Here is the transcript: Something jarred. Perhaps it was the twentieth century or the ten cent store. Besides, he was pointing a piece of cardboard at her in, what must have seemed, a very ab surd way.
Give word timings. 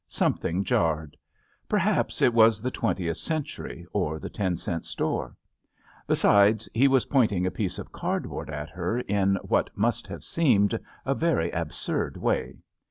Something 0.07 0.63
jarred. 0.63 1.15
Perhaps 1.69 2.23
it 2.23 2.33
was 2.33 2.59
the 2.59 2.71
twentieth 2.71 3.17
century 3.17 3.85
or 3.93 4.17
the 4.17 4.31
ten 4.31 4.57
cent 4.57 4.83
store. 4.87 5.35
Besides, 6.07 6.67
he 6.73 6.87
was 6.87 7.05
pointing 7.05 7.45
a 7.45 7.51
piece 7.51 7.77
of 7.77 7.91
cardboard 7.91 8.49
at 8.49 8.71
her 8.71 8.97
in, 9.01 9.35
what 9.43 9.69
must 9.77 10.07
have 10.07 10.23
seemed, 10.23 10.79
a 11.05 11.13
very 11.13 11.53
ab 11.53 11.71
surd 11.71 12.17
way. 12.17 12.55